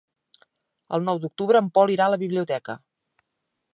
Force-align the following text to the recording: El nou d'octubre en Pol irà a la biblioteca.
El 0.97 1.03
nou 1.09 1.21
d'octubre 1.25 1.61
en 1.65 1.69
Pol 1.75 1.93
irà 1.97 2.07
a 2.07 2.13
la 2.15 2.19
biblioteca. 2.23 2.77